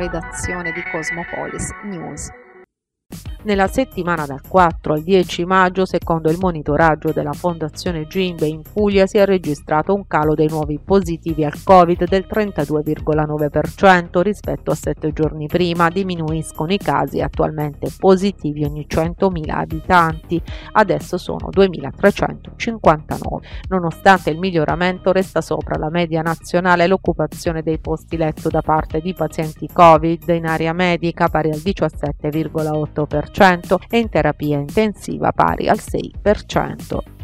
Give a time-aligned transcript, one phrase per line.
[0.00, 2.30] redazione di Cosmopolis News.
[3.42, 9.06] Nella settimana dal 4 al 10 maggio, secondo il monitoraggio della Fondazione Gimbe in Puglia,
[9.06, 15.14] si è registrato un calo dei nuovi positivi al Covid del 32,9% rispetto a sette
[15.14, 15.88] giorni prima.
[15.88, 23.16] Diminuiscono i casi attualmente positivi ogni 100.000 abitanti, adesso sono 2.359.
[23.70, 29.14] Nonostante il miglioramento, resta sopra la media nazionale l'occupazione dei posti letto da parte di
[29.14, 33.28] pazienti Covid in area medica pari al 17,8%
[33.88, 37.19] e in terapia intensiva pari al 6%.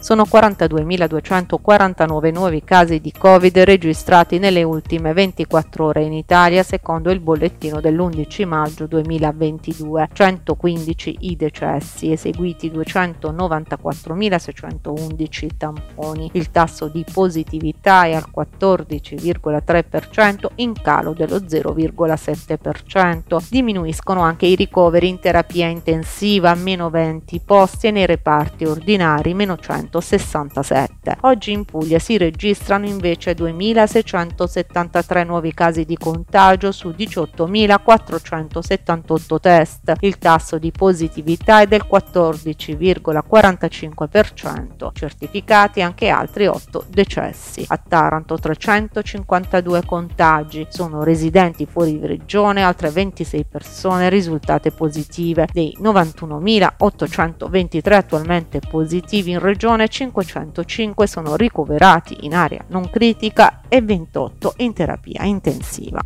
[0.00, 7.18] Sono 42.249 nuovi casi di Covid registrati nelle ultime 24 ore in Italia, secondo il
[7.18, 10.10] bollettino dell'11 maggio 2022.
[10.12, 16.30] 115 i decessi, eseguiti 294.611 tamponi.
[16.34, 23.44] Il tasso di positività è al 14,3%, in calo dello 0,7%.
[23.50, 29.58] Diminuiscono anche i ricoveri in terapia intensiva, meno 20 posti e nei reparti ordinari, meno
[29.58, 31.16] 100 1967.
[31.22, 39.94] Oggi in Puglia si registrano invece 2.673 nuovi casi di contagio su 18.478 test.
[40.00, 47.64] Il tasso di positività è del 14,45%, certificati anche altri 8 decessi.
[47.68, 55.48] A Taranto 352 contagi, sono residenti fuori regione altre 26 persone risultate positive.
[55.50, 63.80] Dei 91.823 attualmente positivi in regione regione 505 sono ricoverati in area non critica e
[63.80, 66.00] 28 in terapia intensiva.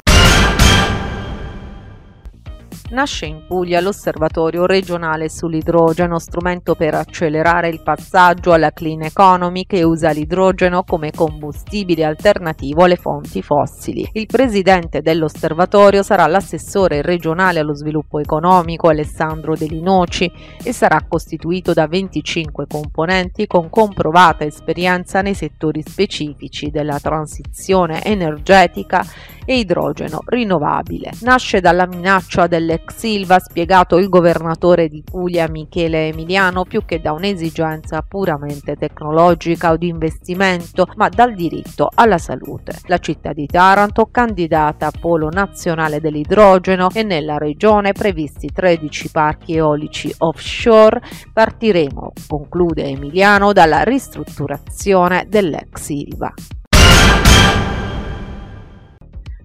[2.92, 9.82] Nasce in Puglia l'Osservatorio regionale sull'idrogeno, strumento per accelerare il passaggio alla clean economy che
[9.82, 14.06] usa l'idrogeno come combustibile alternativo alle fonti fossili.
[14.12, 20.30] Il presidente dell'osservatorio sarà l'assessore regionale allo sviluppo economico Alessandro Delinoci
[20.62, 29.02] e sarà costituito da 25 componenti con comprovata esperienza nei settori specifici della transizione energetica
[29.44, 31.10] e idrogeno rinnovabile.
[31.20, 37.12] Nasce dalla minaccia dell'ex Silva, spiegato il governatore di Puglia Michele Emiliano, più che da
[37.12, 42.78] un'esigenza puramente tecnologica o di investimento, ma dal diritto alla salute.
[42.86, 49.56] La città di Taranto, candidata a polo nazionale dell'idrogeno e nella regione previsti 13 parchi
[49.56, 51.00] eolici offshore,
[51.32, 56.32] partiremo, conclude Emiliano, dalla ristrutturazione dell'ex Silva.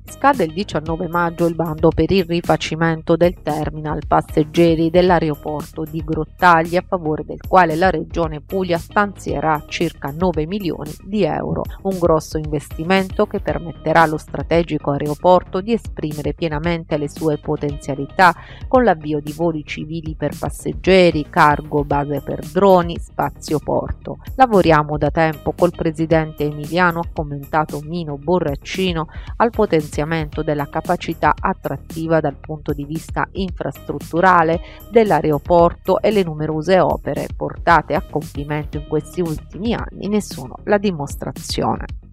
[0.09, 6.77] Scade il 19 maggio il bando per il rifacimento del terminal passeggeri dell'aeroporto di Grottagli
[6.77, 12.37] a favore del quale la regione Puglia stanzierà circa 9 milioni di euro, un grosso
[12.37, 18.33] investimento che permetterà allo strategico aeroporto di esprimere pienamente le sue potenzialità
[18.67, 24.19] con l'avvio di voli civili per passeggeri, cargo, base per droni, spazio porto.
[24.35, 31.33] Lavoriamo da tempo col presidente Emiliano, ha commentato Mino Borraccino, al potenziamento potenziamento della capacità
[31.39, 34.59] attrattiva dal punto di vista infrastrutturale
[34.91, 40.77] dell'aeroporto e le numerose opere portate a compimento in questi ultimi anni ne sono la
[40.77, 42.06] dimostrazione.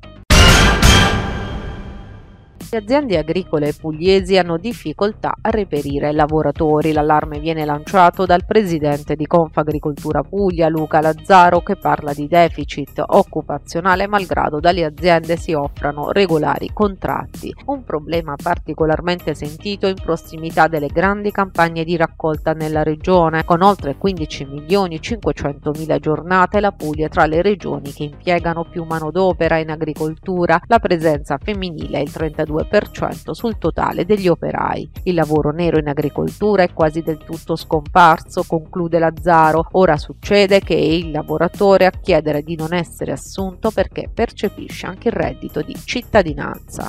[2.75, 6.91] Le aziende agricole pugliesi hanno difficoltà a reperire lavoratori.
[6.91, 14.09] L'allarme viene lanciato dal presidente di Confagricoltura Puglia, Luca Lazzaro, che parla di deficit occupazionale
[14.09, 17.55] malgrado dalle aziende si offrano regolari contratti.
[17.67, 23.45] Un problema particolarmente sentito in prossimità delle grandi campagne di raccolta nella regione.
[23.45, 28.65] Con oltre 15 milioni 500 mila giornate, la Puglia è tra le regioni che impiegano
[28.65, 30.61] più manodopera in agricoltura.
[30.67, 34.91] La presenza femminile è il 32% 2% sul totale degli operai.
[35.05, 39.69] Il lavoro nero in agricoltura è quasi del tutto scomparso, conclude Lazzaro.
[39.73, 45.09] Ora succede che è il lavoratore a chiedere di non essere assunto perché percepisce anche
[45.09, 46.89] il reddito di cittadinanza.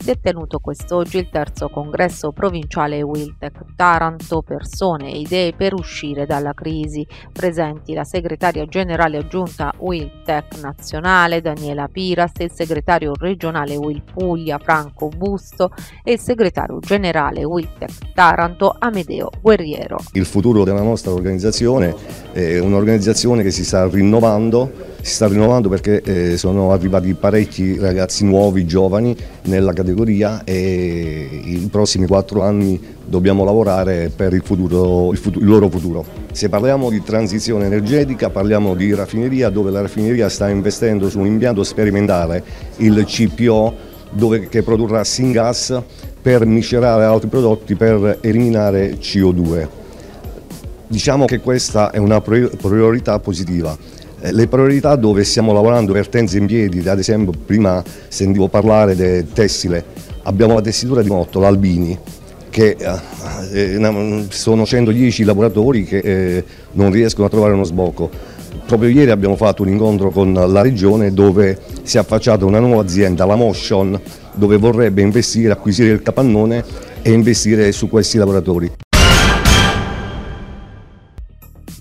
[0.00, 6.24] Si è tenuto quest'oggi il terzo congresso provinciale Wiltec Taranto Persone e idee per uscire
[6.24, 7.06] dalla crisi.
[7.30, 15.08] Presenti la segretaria generale aggiunta Wiltec nazionale Daniela Piras il segretario regionale Will Puglia Franco
[15.08, 15.70] Busto
[16.02, 19.98] e il segretario generale Wiltec Taranto Amedeo Guerriero.
[20.12, 21.94] Il futuro della nostra organizzazione
[22.32, 28.24] è un'organizzazione che si sta rinnovando si sta rinnovando perché eh, sono arrivati parecchi ragazzi
[28.24, 35.18] nuovi, giovani nella categoria e i prossimi quattro anni dobbiamo lavorare per il, futuro, il,
[35.18, 36.04] futuro, il loro futuro.
[36.32, 41.26] Se parliamo di transizione energetica parliamo di raffineria dove la raffineria sta investendo su un
[41.26, 42.42] impianto sperimentale,
[42.76, 43.74] il CPO,
[44.10, 45.80] dove, che produrrà syngas
[46.20, 49.68] per miscerare altri prodotti per eliminare CO2.
[50.86, 53.76] Diciamo che questa è una priorità positiva.
[54.22, 58.94] Eh, le priorità dove stiamo lavorando per tenze in piedi, ad esempio prima sentivo parlare
[58.94, 59.82] del tessile,
[60.24, 61.98] abbiamo la tessitura di Motto, l'Albini,
[62.50, 68.10] che eh, eh sono 110 lavoratori che non riescono a trovare uno sbocco.
[68.66, 72.82] Proprio ieri abbiamo fatto un incontro con la regione dove si è affacciata una nuova
[72.82, 73.98] azienda, la Motion,
[74.34, 76.62] dove vorrebbe investire, acquisire il capannone
[77.02, 78.70] e investire su questi lavoratori.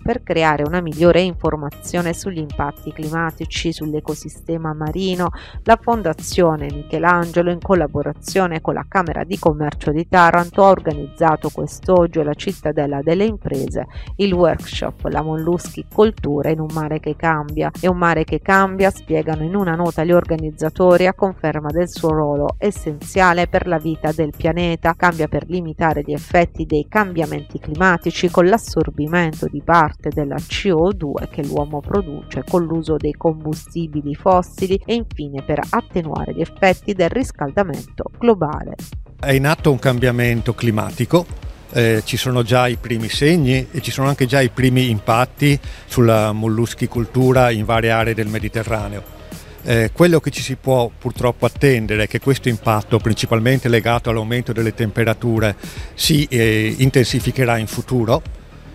[0.10, 5.30] Per creare una migliore informazione sugli impatti climatici sull'ecosistema marino,
[5.66, 12.22] la Fondazione Michelangelo in collaborazione con la Camera di Commercio di Taranto ha organizzato quest'oggi
[12.22, 13.86] alla Cittadella delle Imprese
[14.16, 17.70] il workshop La Molluschi Coltura in un mare che cambia.
[17.80, 22.10] E un mare che cambia, spiegano in una nota gli organizzatori, a conferma del suo
[22.10, 28.28] ruolo essenziale per la vita del pianeta, cambia per limitare gli effetti dei cambiamenti climatici
[28.32, 34.82] con l'assorbimento di parte parte della CO2 che l'uomo produce con l'uso dei combustibili fossili
[34.86, 38.76] e infine per attenuare gli effetti del riscaldamento globale.
[39.20, 43.92] È in atto un cambiamento climatico eh, ci sono già i primi segni e ci
[43.92, 49.18] sono anche già i primi impatti sulla molluschicoltura in varie aree del Mediterraneo.
[49.62, 54.52] Eh, quello che ci si può purtroppo attendere è che questo impatto, principalmente legato all'aumento
[54.52, 55.56] delle temperature,
[55.94, 58.22] si eh, intensificherà in futuro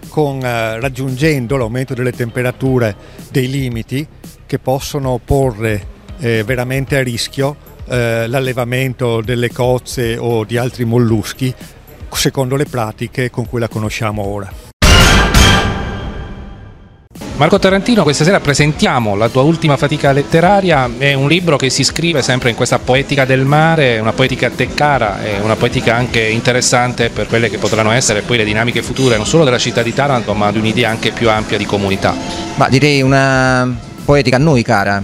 [0.08, 2.94] con, eh, raggiungendo l'aumento delle temperature
[3.30, 4.06] dei limiti
[4.46, 5.86] che possono porre
[6.18, 7.56] eh, veramente a rischio
[7.86, 11.54] eh, l'allevamento delle cozze o di altri molluschi
[12.10, 14.63] secondo le pratiche con cui la conosciamo ora.
[17.36, 21.82] Marco Tarantino, questa sera presentiamo la tua ultima fatica letteraria, è un libro che si
[21.82, 26.20] scrive sempre in questa poetica del mare, una poetica a te cara, una poetica anche
[26.20, 29.92] interessante per quelle che potranno essere poi le dinamiche future non solo della città di
[29.92, 32.14] Taranto ma di un'idea anche più ampia di comunità.
[32.54, 33.68] Ma direi una
[34.04, 35.02] poetica a noi cara,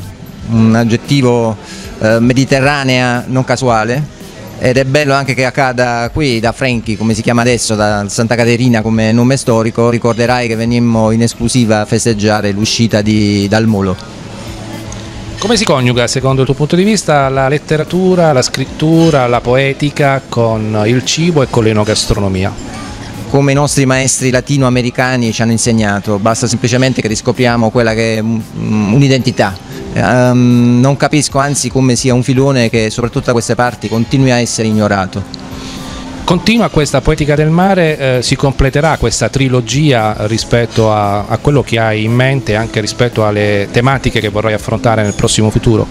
[0.51, 1.57] un aggettivo
[1.99, 4.19] eh, mediterranea non casuale
[4.63, 8.35] ed è bello anche che accada qui da Franchi, come si chiama adesso, da Santa
[8.35, 13.97] Caterina come nome storico, ricorderai che venimmo in esclusiva a festeggiare l'uscita dal Molo.
[15.39, 20.21] Come si coniuga secondo il tuo punto di vista la letteratura, la scrittura, la poetica
[20.29, 22.69] con il cibo e con l'enogastronomia?
[23.31, 28.21] come i nostri maestri latinoamericani ci hanno insegnato, basta semplicemente che riscopriamo quella che è
[28.21, 34.31] un'identità Um, non capisco anzi come sia un filone che soprattutto da queste parti continui
[34.31, 35.23] a essere ignorato.
[36.25, 41.81] Continua questa poetica del mare, eh, si completerà questa trilogia rispetto a, a quello che
[41.81, 45.85] hai in mente e anche rispetto alle tematiche che vorrai affrontare nel prossimo futuro?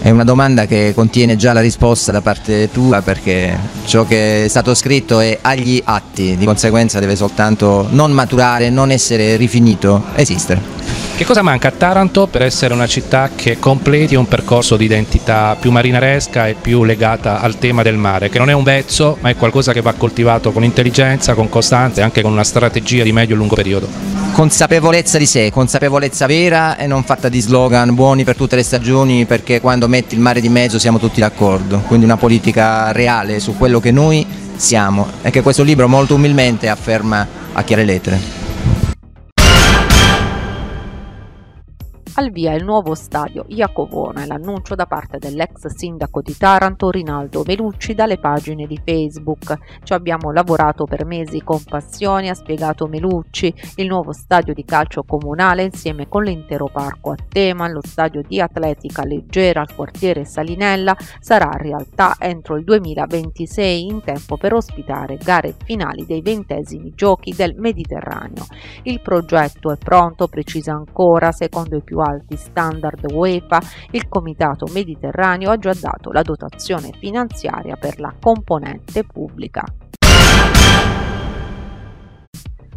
[0.00, 4.48] È una domanda che contiene già la risposta da parte tua perché ciò che è
[4.48, 10.60] stato scritto è agli atti, di conseguenza deve soltanto non maturare, non essere rifinito, esistere.
[11.16, 15.56] Che cosa manca a Taranto per essere una città che completi un percorso di identità
[15.58, 19.28] più marinaresca e più legata al tema del mare, che non è un vezzo, ma
[19.28, 23.12] è qualcosa che va coltivato con intelligenza, con costanza e anche con una strategia di
[23.12, 23.88] medio e lungo periodo?
[24.32, 29.24] Consapevolezza di sé, consapevolezza vera e non fatta di slogan buoni per tutte le stagioni
[29.24, 33.56] perché quando metti il mare di mezzo siamo tutti d'accordo, quindi una politica reale su
[33.56, 38.43] quello che noi siamo e che questo libro molto umilmente afferma a chiare lettere.
[42.16, 47.42] Al via il nuovo stadio Iacovona e l'annuncio da parte dell'ex sindaco di Taranto Rinaldo
[47.44, 49.58] Melucci dalle pagine di Facebook.
[49.82, 53.52] Ci abbiamo lavorato per mesi con passione, ha spiegato Melucci.
[53.76, 58.40] Il nuovo stadio di calcio comunale insieme con l'intero parco a tema, lo stadio di
[58.40, 65.54] atletica leggera al quartiere Salinella sarà realtà entro il 2026 in tempo per ospitare gare
[65.64, 68.46] finali dei ventesimi giochi del Mediterraneo.
[68.82, 75.50] Il progetto è pronto, precisa ancora, secondo i più alti standard UEFA, il Comitato Mediterraneo
[75.50, 79.64] ha già dato la dotazione finanziaria per la componente pubblica.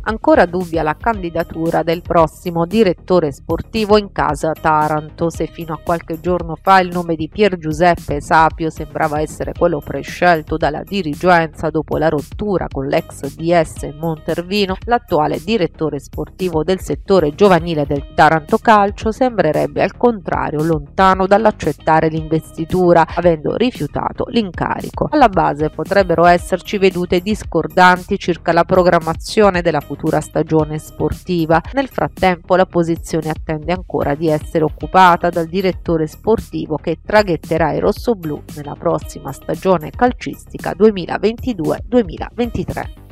[0.08, 6.22] Ancora dubbia la candidatura del prossimo direttore sportivo in casa Taranto, se fino a qualche
[6.22, 11.98] giorno fa il nome di Pier Giuseppe Sapio sembrava essere quello prescelto dalla dirigenza dopo
[11.98, 19.12] la rottura con l'ex DS Montervino, l'attuale direttore sportivo del settore giovanile del Taranto Calcio
[19.12, 25.10] sembrerebbe al contrario lontano dall'accettare l'investitura, avendo rifiutato l'incarico.
[25.12, 31.60] Alla base potrebbero esserci vedute discordanti circa la programmazione della futura futura stagione sportiva.
[31.74, 37.80] Nel frattempo la posizione attende ancora di essere occupata dal direttore sportivo che traghetterà i
[37.80, 43.06] rossoblù nella prossima stagione calcistica 2022-2023.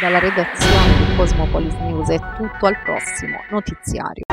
[0.00, 4.24] Dalla redazione di Cosmopolis News è tutto al prossimo notiziario.